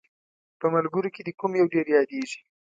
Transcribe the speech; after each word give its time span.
په 0.59 0.67
ملګرو 0.73 1.13
کې 1.15 1.21
دې 1.25 1.33
کوم 1.39 1.51
یو 1.59 1.67
ډېر 1.73 1.85
یادیږي؟ 1.95 2.39